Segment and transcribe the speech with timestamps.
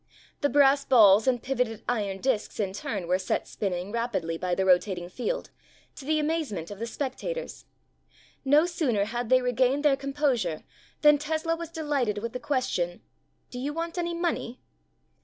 [0.39, 4.55] The brass balls and pivoted iron discs in turn were set spin ning rapidly by
[4.55, 5.51] the rotating field,
[5.93, 7.65] to the amazement of the spectators.
[8.43, 10.63] No sooner had they regained their composure
[11.01, 13.03] than Tesla was delighted with the question:
[13.51, 14.59] "Do you want any money